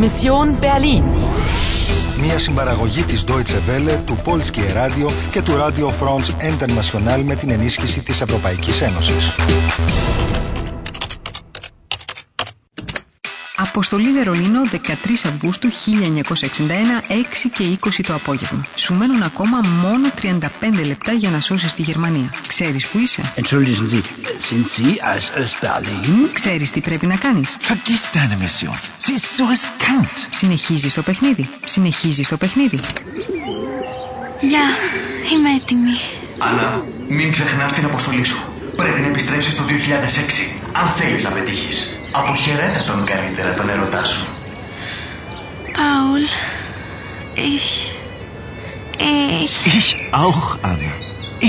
Mission 0.00 0.60
Berlin. 0.60 1.02
Μια 2.22 2.38
συμπαραγωγή 2.38 3.02
της 3.02 3.24
Deutsche 3.28 3.70
Welle, 3.70 3.98
του 4.06 4.18
Polskie 4.24 4.76
Radio 4.76 5.12
και 5.30 5.42
του 5.42 5.52
Radio 5.52 5.86
France 5.86 6.44
International 6.50 7.22
με 7.24 7.34
την 7.34 7.50
ενίσχυση 7.50 8.02
της 8.02 8.20
Ευρωπαϊκής 8.20 8.80
Ένωσης. 8.80 9.34
Αποστολή 13.72 14.12
Βερολίνο 14.12 14.60
13 14.72 14.76
Αυγούστου 15.26 15.68
1961, 15.70 15.72
6 17.08 17.50
και 17.56 17.78
20 17.80 17.88
το 18.06 18.14
απόγευμα. 18.14 18.60
Σου 18.76 18.94
μένουν 18.94 19.22
ακόμα 19.22 19.60
μόνο 19.60 20.08
35 20.22 20.86
λεπτά 20.86 21.12
για 21.12 21.30
να 21.30 21.40
σώσεις 21.40 21.72
τη 21.74 21.82
Γερμανία. 21.82 22.30
Ξέρεις 22.46 22.86
που 22.86 22.98
είσαι; 22.98 23.32
Entschuldigen 23.36 23.86
Sie, 23.92 24.02
sind 24.48 24.64
Sie 24.76 24.94
aus 25.14 25.40
Öst-Berlin? 25.40 26.28
Ξέρεις 26.32 26.70
τι 26.70 26.80
πρέπει 26.80 27.06
να 27.06 27.16
κάνεις; 27.16 27.56
Vergiss 27.68 28.16
deine 28.16 28.36
Mission. 28.44 28.74
Sie 29.04 29.12
ist 29.12 29.28
so 29.38 29.44
riskant. 29.52 30.26
Συνεχίζεις 30.30 30.94
το 30.94 31.02
παιχνίδι. 31.02 31.48
Συνεχίζεις 31.64 32.28
το 32.28 32.36
παιχνίδι. 32.36 32.80
Γεια, 34.40 34.64
είμαι 35.32 35.50
έτοιμη. 35.60 35.96
Άννα, 36.38 36.84
μην 37.08 37.32
ξεχνάς 37.32 37.72
την 37.72 37.84
αποστολή 37.84 38.24
σου. 38.24 38.52
Πρέπει 38.76 39.00
να 39.00 39.06
επιστρέψεις 39.06 39.54
το 39.54 39.62
2006, 39.62 40.54
αν 40.72 40.88
θέλεις 40.88 41.24
να 41.24 41.30
πετύχεις. 41.30 41.99
Αποχαιρέτα 42.11 42.83
τον 42.83 43.05
καλύτερα 43.05 43.53
τον 43.53 43.69
ερωτά 43.69 44.05
σου. 44.05 44.27
Paul, 45.77 46.23
ich. 47.51 47.69
Ich. 49.43 49.53
Ich 49.79 49.89
auch, 50.23 50.45
Anna. 50.61 50.93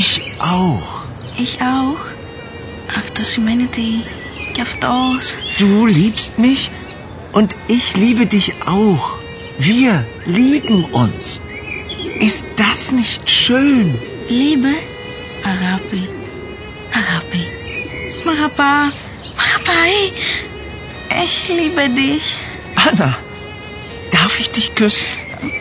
Ich 0.00 0.12
auch. 0.38 0.88
Ich 1.44 1.54
auch. 1.60 2.02
Αυτό 2.98 3.22
σημαίνει 3.22 3.62
ότι 3.62 3.82
κι 4.52 4.60
αυτός. 4.60 5.34
Du 5.58 5.86
liebst 5.86 6.32
mich 6.38 6.70
und 7.32 7.50
ich 7.66 7.86
liebe 7.96 8.24
dich 8.26 8.48
auch. 8.78 9.06
Wir 9.58 10.04
lieben 10.24 10.84
uns. 11.02 11.40
Ist 12.28 12.44
das 12.56 12.92
nicht 12.92 13.22
schön? 13.30 13.86
Liebe, 14.28 14.72
αγάπη, 15.44 16.08
αγάπη. 16.94 17.42
Μ' 18.24 18.28
αγαπά, 18.28 18.92
μ' 19.36 19.40
αγαπάει. 19.46 20.00
Ich 21.23 21.47
liebe 21.47 21.89
dich. 21.89 22.35
Anna, 22.75 23.15
darf 24.11 24.39
ich 24.39 24.51
dich 24.51 24.75
küssen? 24.75 25.05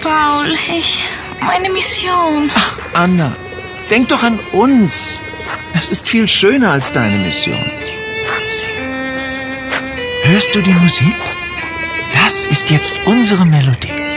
Paul, 0.03 0.53
ich. 0.53 1.03
Meine 1.41 1.71
Mission. 1.71 2.51
Ach, 2.55 2.79
Anna, 2.93 3.33
denk 3.91 4.09
doch 4.09 4.23
an 4.23 4.39
uns. 4.53 5.21
Das 5.73 5.89
ist 5.89 6.09
viel 6.09 6.29
schöner 6.29 6.73
als 6.73 6.93
deine 6.93 7.19
Mission. 7.19 7.65
Hörst 10.23 10.55
du 10.55 10.63
die 10.63 10.75
Musik? 10.75 11.17
Das 12.13 12.45
ist 12.47 12.71
jetzt 12.71 12.95
unsere 13.05 13.45
Melodie. 13.47 14.10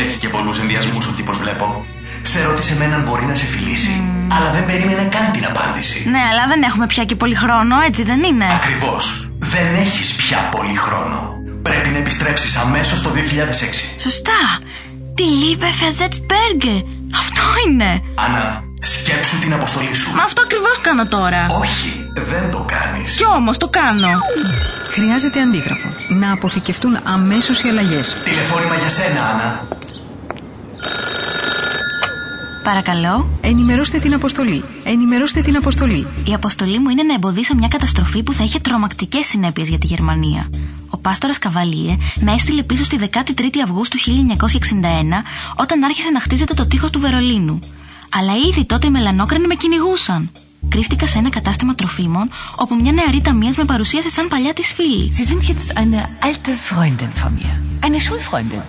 Έχει 0.00 0.18
και 0.18 0.28
πολλούς 0.28 0.58
ενδιασμούς 0.58 1.06
ο 1.06 1.12
τύπος 1.12 1.38
βλέπω. 1.38 1.86
Σε 2.22 2.44
ρώτησε 2.44 2.76
με 2.78 2.84
αν 2.84 3.02
μπορεί 3.02 3.24
να 3.24 3.34
σε 3.34 3.46
φιλήσει, 3.46 4.04
αλλά 4.32 4.50
δεν 4.50 4.66
περίμενε 4.66 5.04
καν 5.04 5.32
την 5.32 5.44
απάντηση. 5.44 6.08
Ναι, 6.08 6.22
αλλά 6.30 6.46
δεν 6.46 6.62
έχουμε 6.62 6.86
πια 6.86 7.04
και 7.04 7.16
πολύ 7.16 7.34
χρόνο, 7.34 7.80
έτσι 7.86 8.02
δεν 8.02 8.22
είναι; 8.22 8.46
Ακριβώς. 8.54 9.30
Δεν 9.38 9.74
έχεις 9.80 10.14
πια 10.14 10.38
πολύ 10.38 10.74
χρόνο. 10.74 11.34
Πρέπει 11.62 11.88
να 11.88 11.98
επιστρέψεις 11.98 12.56
αμέσως 12.56 13.02
το 13.02 13.10
2006. 13.10 14.00
Σωστά. 14.00 14.40
Τι 15.14 15.24
Liebe 15.40 15.70
versetzt 15.80 16.20
Berge. 16.32 16.84
Αυτό 17.14 17.42
είναι. 17.66 18.02
Άννα, 18.14 18.62
σκέψου 18.80 19.38
την 19.38 19.52
αποστολή 19.52 19.94
σου. 19.94 20.14
Μα 20.14 20.22
αυτό 20.22 20.42
ακριβώς 20.42 20.80
κάνω 20.80 21.06
τώρα. 21.06 21.46
Όχι, 21.60 22.10
δεν 22.14 22.50
το 22.50 22.66
κάνεις. 22.68 23.16
Κι 23.16 23.24
όμως 23.36 23.56
το 23.56 23.68
κάνω. 23.68 24.08
Χρειάζεται 24.90 25.40
αντίγραφο. 25.40 25.88
Να 26.08 26.32
αποθηκευτούν 26.32 26.98
αμέσως 27.02 27.62
οι 27.62 27.68
αλλαγές. 27.68 28.22
Τηλεφώνημα 28.24 28.76
για 28.76 28.88
σένα, 28.88 29.28
Άννα. 29.28 29.66
Παρακαλώ. 32.64 33.38
Ενημερώστε 33.40 33.98
την 33.98 34.14
αποστολή. 34.14 34.64
Ενημερώστε 34.84 35.40
την 35.40 35.56
αποστολή. 35.56 36.06
Η 36.24 36.34
αποστολή 36.34 36.78
μου 36.78 36.88
είναι 36.88 37.02
να 37.02 37.14
εμποδίσω 37.14 37.54
μια 37.54 37.68
καταστροφή 37.68 38.22
που 38.22 38.32
θα 38.32 38.44
είχε 38.44 38.58
τρομακτικές 38.58 39.26
συνέπειες 39.26 39.68
για 39.68 39.78
τη 39.78 39.86
Γερμανία. 39.86 40.50
Ο 40.90 40.98
Πάστορας 40.98 41.38
Καβαλίε 41.38 41.96
με 42.20 42.32
έστειλε 42.32 42.62
πίσω 42.62 42.84
στη 42.84 42.98
13η 43.12 43.58
Αυγούστου 43.64 43.98
1961 43.98 44.04
όταν 45.56 45.82
άρχισε 45.82 46.10
να 46.10 46.20
χτίζεται 46.20 46.54
το 46.54 46.66
τείχος 46.66 46.90
του 46.90 47.00
Βερολίνου. 47.00 47.58
Αλλά 48.10 48.32
ήδη 48.48 48.64
τότε 48.64 48.86
οι 48.86 48.90
μελανόκρανοι 48.90 49.46
με 49.46 49.54
κυνηγούσαν. 49.54 50.30
Κρύφτηκα 50.68 51.06
σε 51.06 51.18
ένα 51.18 51.28
κατάστημα 51.28 51.74
τροφίμων 51.74 52.28
όπου 52.56 52.74
μια 52.74 52.92
νεαρή 52.92 53.20
ταμείας 53.20 53.56
με 53.56 53.64
παρουσίασε 53.64 54.10
σαν 54.10 54.28
παλιά 54.28 54.52
της 54.52 54.72
φίλη. 54.72 55.12
Sie 55.16 55.32
sind 55.32 55.42
jetzt 55.50 55.76
eine 55.76 56.00
alte 56.28 56.52
Freundin 56.70 57.12
von 57.22 57.32
mir. 57.38 57.52
Eine 57.86 58.00
Schulfreundin. 58.00 58.62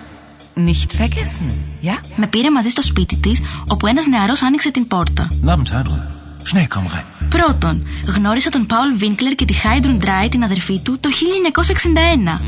Nicht 0.54 0.90
vergessen, 1.00 1.50
ja? 1.82 2.00
Με 2.16 2.26
πήρε 2.26 2.50
μαζί 2.50 2.68
στο 2.68 2.82
σπίτι 2.82 3.16
της, 3.16 3.40
όπου 3.68 3.86
ένας 3.86 4.06
νεαρός 4.06 4.42
άνοιξε 4.42 4.70
την 4.70 4.86
πόρτα. 4.86 5.28
Guten 5.44 5.48
Abend, 5.48 5.72
Heidrun. 5.72 6.12
Schnell, 6.44 6.68
komm 6.74 6.86
rein. 6.94 7.26
Πρώτον, 7.28 7.86
γνώρισα 8.14 8.50
τον 8.50 8.66
Πάουλ 8.66 8.94
Βίνκλερ 8.96 9.34
και 9.34 9.44
τη 9.44 9.52
Χάιντρουν 9.52 9.98
Ντράι, 9.98 10.28
την 10.28 10.44
αδερφή 10.44 10.80
του, 10.80 10.98
το 11.00 11.08
1961. 11.10 12.40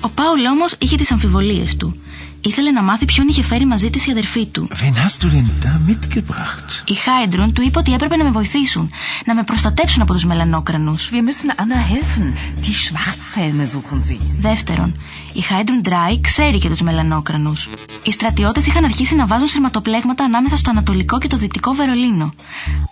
Ο 0.00 0.08
Πάουλ 0.08 0.46
όμως 0.46 0.74
είχε 0.78 0.96
τις 0.96 1.10
αμφιβολίες 1.10 1.76
του. 1.76 1.94
Ήθελε 2.40 2.70
να 2.70 2.82
μάθει 2.82 3.04
ποιον 3.04 3.28
είχε 3.28 3.42
φέρει 3.42 3.66
μαζί 3.66 3.90
της 3.90 4.06
η 4.06 4.10
αδερφή 4.10 4.46
του. 4.46 4.68
Wen 4.70 4.94
hast 4.94 5.24
du 5.24 5.30
denn 5.30 5.46
da 5.64 5.90
mitgebracht? 5.90 6.82
Η 6.84 6.94
Χάιντρουν 6.94 7.52
του 7.52 7.62
είπε 7.62 7.78
ότι 7.78 7.92
έπρεπε 7.92 8.16
να 8.16 8.24
με 8.24 8.30
βοηθήσουν, 8.30 8.90
να 9.26 9.34
με 9.34 9.42
προστατέψουν 9.42 10.02
από 10.02 10.12
τους 10.12 10.24
μελανόκρανους. 10.24 11.08
Wir 11.12 11.22
müssen 11.22 11.50
Anna 11.50 11.78
helfen. 11.92 12.34
Die 12.64 12.74
Schwarzhelme 12.84 13.66
suchen 13.66 14.00
sie. 14.10 14.18
Δεύτερον, 14.40 14.94
η 15.32 15.40
Χάιντρουν 15.40 15.80
Ντράι 15.80 16.20
ξέρει 16.20 16.58
και 16.58 16.68
τους 16.68 16.80
μελανόκρανους. 16.80 17.68
Οι 18.02 18.12
στρατιώτες 18.12 18.66
είχαν 18.66 18.84
αρχίσει 18.84 19.14
να 19.14 19.26
βάζουν 19.26 19.46
σειρματοπλέγματα 19.46 20.24
ανάμεσα 20.24 20.56
στο 20.56 20.70
Ανατολικό 20.70 21.18
και 21.18 21.28
το 21.28 21.36
Δυτικό 21.36 21.72
Βερολίνο. 21.72 22.30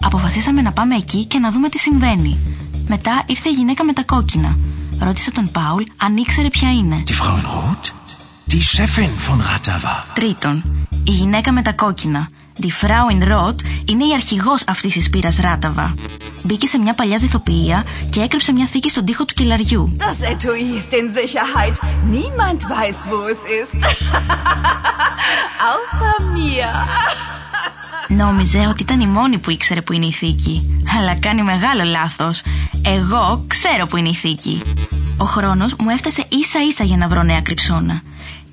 Αποφασίσαμε 0.01 0.63
να 0.63 0.73
πάμε 0.73 0.95
εκεί 0.95 1.25
και 1.25 1.39
να 1.39 1.51
δούμε 1.51 1.69
τι 1.69 1.79
συμβαίνει. 1.79 2.39
Μετά 2.89 3.23
ήρθε 3.27 3.49
η 3.49 3.53
γυναίκα 3.53 3.85
με 3.85 3.93
τα 3.93 4.03
κόκκινα. 4.03 4.57
Ρώτησα 4.99 5.31
τον 5.31 5.51
Πάουλ 5.51 5.83
αν 5.97 6.17
ήξερε 6.17 6.49
ποια 6.49 6.73
είναι. 6.73 7.03
Die 7.07 7.11
Frau 7.11 7.35
in 7.41 7.45
Rot? 7.45 8.08
Die 8.53 8.63
Chefin 8.63 9.11
von 9.27 9.41
Ratava. 9.41 10.05
Τρίτον, 10.15 10.87
η 11.05 11.11
γυναίκα 11.11 11.53
με 11.53 11.63
τα 11.63 11.73
κόκκινα. 11.73 12.29
Die 12.61 12.85
Frau 12.85 13.13
in 13.13 13.23
Rot 13.33 13.55
είναι 13.85 14.05
η 14.05 14.13
αρχηγός 14.15 14.63
αυτής 14.67 14.93
της 14.93 15.11
πύρας 15.11 15.37
Ράταβα. 15.37 15.95
Μπήκε 16.43 16.67
σε 16.67 16.79
μια 16.79 16.95
παλιά 16.95 17.19
ζηθοποιία 17.19 17.85
και 18.11 18.21
έκρυψε 18.21 18.53
μια 18.53 18.67
θήκη 18.67 18.91
στον 18.91 19.05
τοίχο 19.05 19.25
του 19.25 19.35
κελαριού. 19.35 19.97
Das 19.99 20.23
Etui 20.33 20.79
ist 20.79 20.93
in 20.93 21.13
Sicherheit. 21.13 21.77
Niemand 22.11 22.61
weiß, 22.63 22.99
wo 23.11 23.19
es 23.33 23.43
ist. 23.63 23.85
Außer 25.71 26.25
mir. 26.35 26.89
Νόμιζε 28.09 28.67
ότι 28.69 28.83
ήταν 28.83 29.01
η 29.01 29.07
μόνη 29.07 29.39
που 29.39 29.51
ήξερε 29.51 29.81
που 29.81 29.93
είναι 29.93 30.07
η 30.07 30.13
θήκη. 30.13 30.83
Αλλά 30.99 31.15
κάνει 31.15 31.43
μεγάλο 31.43 31.83
λάθος. 31.85 32.43
Εγώ 32.85 33.45
ξέρω 33.47 33.87
που 33.87 33.97
είναι 33.97 34.09
η 34.09 34.15
θήκη. 34.15 34.61
Ο 35.17 35.25
χρόνος 35.25 35.75
μου 35.79 35.91
έφτασε 35.91 36.25
ίσα 36.29 36.59
ίσα 36.69 36.85
για 36.85 36.97
να 36.97 37.09
βρω 37.09 37.23
νέα 37.23 37.41
κρυψώνα. 37.41 38.03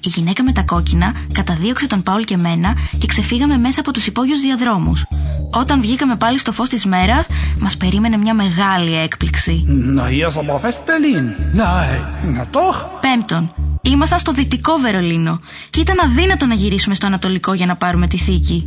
Η 0.05 0.09
γυναίκα 0.09 0.43
με 0.43 0.51
τα 0.51 0.61
κόκκινα 0.61 1.13
καταδίωξε 1.31 1.87
τον 1.87 2.03
Πάουλ 2.03 2.21
και 2.21 2.37
μένα 2.37 2.73
και 2.97 3.07
ξεφύγαμε 3.07 3.57
μέσα 3.57 3.79
από 3.79 3.91
τους 3.91 4.07
υπόγειους 4.07 4.39
διαδρόμους. 4.39 5.05
Όταν 5.51 5.81
βγήκαμε 5.81 6.15
πάλι 6.15 6.37
στο 6.39 6.51
φως 6.51 6.69
της 6.69 6.85
μέρας, 6.85 7.27
μας 7.59 7.77
περίμενε 7.77 8.17
μια 8.17 8.33
μεγάλη 8.33 8.95
έκπληξη. 8.95 9.65
Na, 9.97 10.05
hier 10.07 10.27
ist 10.29 10.37
aber 10.37 10.59
West-Berlin. 10.63 11.25
Nein. 11.55 11.99
Na 12.37 12.45
doch. 12.51 12.75
Πέμπτον, 13.01 13.53
ήμασταν 13.81 14.19
στο 14.19 14.31
δυτικό 14.31 14.77
Βερολίνο 14.77 15.39
και 15.69 15.79
ήταν 15.79 15.99
αδύνατο 15.99 16.45
να 16.45 16.53
γυρίσουμε 16.53 16.95
στο 16.95 17.05
ανατολικό 17.05 17.53
για 17.53 17.65
να 17.65 17.75
πάρουμε 17.75 18.07
τη 18.07 18.17
θήκη. 18.17 18.63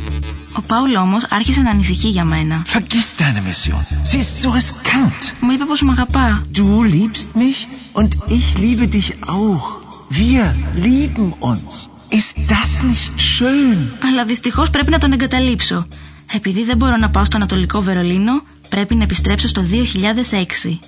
Ο 0.57 0.61
Πάουλ 0.61 0.95
όμως 0.95 1.25
άρχισε 1.29 1.61
να 1.61 1.69
ανησυχεί 1.69 2.07
για 2.07 2.23
μένα. 2.23 2.65
Vergiss 2.73 3.21
deine 3.21 3.41
Mission. 3.49 3.79
Sie 4.11 4.19
ist 4.19 4.41
so 4.43 4.49
riskant. 4.49 5.33
Μου 5.39 5.51
είπε 5.51 5.65
πως 5.65 5.81
μ' 5.81 5.89
αγαπά. 5.89 6.43
Du 6.55 6.83
liebst 6.83 7.27
mich 7.35 7.67
und 7.93 8.09
ich 8.27 8.57
liebe 8.57 8.87
dich 8.87 9.09
auch. 9.27 9.88
Wir 10.11 10.55
lieben 10.75 11.33
uns. 11.39 11.89
Ist 12.09 12.35
das 12.49 12.83
nicht 12.83 13.13
schön? 13.21 13.77
Αλλά 14.09 14.25
δυστυχώς 14.25 14.69
πρέπει 14.69 14.91
να 14.91 14.97
τον 14.97 15.11
εγκαταλείψω. 15.11 15.87
Επειδή 16.33 16.63
δεν 16.63 16.77
μπορώ 16.77 16.97
να 16.97 17.09
πάω 17.09 17.25
στο 17.25 17.37
Ανατολικό 17.37 17.81
Βερολίνο, 17.81 18.41
πρέπει 18.69 18.95
να 18.95 19.03
επιστρέψω 19.03 19.47
στο 19.47 19.61
2006. 19.61 20.79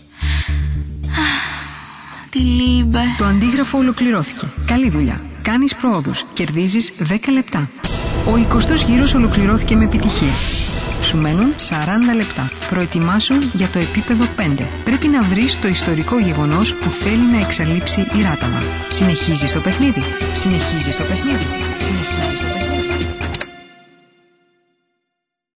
Τι 2.30 2.40
λίμπε. 2.40 3.00
Το 3.18 3.26
αντίγραφο 3.26 3.78
ολοκληρώθηκε. 3.78 4.48
Καλή 4.66 4.90
δουλειά. 4.90 5.20
Κάνεις 5.42 5.76
πρόοδους. 5.76 6.26
Κερδίζεις 6.34 6.92
10 7.00 7.32
λεπτά. 7.34 7.70
Ο 8.28 8.32
20ος 8.36 8.84
γύρος 8.88 9.14
ολοκληρώθηκε 9.14 9.76
με 9.76 9.84
επιτυχία. 9.84 10.34
Σου 11.02 11.18
μένουν 11.18 11.54
40 11.70 12.16
λεπτά. 12.16 12.52
Προετοιμάσου 12.70 13.34
για 13.54 13.68
το 13.68 13.80
επίπεδο 13.80 14.26
5. 14.38 14.68
Πρέπει 14.84 15.08
να 15.08 15.22
βρεις 15.22 15.60
το 15.60 15.68
ιστορικό 15.68 16.20
γεγονός 16.20 16.76
που 16.76 16.90
θέλει 16.90 17.26
να 17.32 17.40
εξαλείψει 17.40 18.00
η 18.00 18.22
Ράταβα. 18.22 18.62
Συνεχίζεις 18.90 19.54
το 19.54 19.60
παιχνίδι. 19.60 20.04
Συνεχίζεις 20.34 20.98
το 20.98 21.04
παιχνίδι. 21.04 21.46
Συνεχίζεις 21.80 22.16
το 22.16 22.24
παιχνίδι. 22.24 22.51